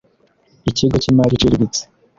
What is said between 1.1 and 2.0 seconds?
imari iciriritse